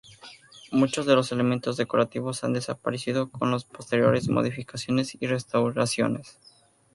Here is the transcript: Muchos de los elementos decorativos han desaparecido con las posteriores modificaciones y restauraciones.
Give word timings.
Muchos 0.71 1.05
de 1.05 1.13
los 1.13 1.31
elementos 1.31 1.77
decorativos 1.77 2.43
han 2.43 2.53
desaparecido 2.53 3.29
con 3.29 3.51
las 3.51 3.65
posteriores 3.65 4.29
modificaciones 4.29 5.15
y 5.21 5.27
restauraciones. 5.27 6.39